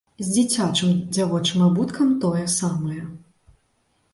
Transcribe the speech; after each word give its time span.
З 0.27 0.27
дзіцячым 0.35 0.95
дзявочым 1.17 1.61
абуткам 1.67 2.15
тое 2.25 2.41
самае. 2.57 3.01